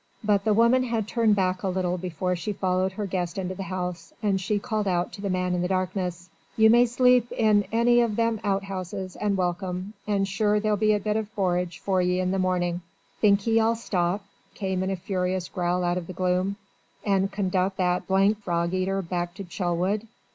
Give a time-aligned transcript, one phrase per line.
[0.23, 3.61] But the woman had turned back a little before she followed her guest into the
[3.61, 6.27] house, and she called out to the man in the darkness:
[6.57, 10.99] "You may zleep in any of them outhouses and welcome, and zure there'll be a
[10.99, 12.81] bit o' porridge for ye in the mornin'!"
[13.19, 14.25] "Think ye I'll stop,"
[14.55, 16.55] came in a furious growl out of the gloom,
[17.05, 20.07] "and conduct that d d frogeater back to Chelwood?